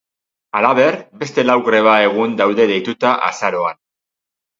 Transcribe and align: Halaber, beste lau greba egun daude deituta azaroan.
Halaber, 0.59 0.95
beste 1.23 1.43
lau 1.49 1.57
greba 1.67 1.93
egun 2.05 2.33
daude 2.39 2.67
deituta 2.73 3.13
azaroan. 3.29 3.79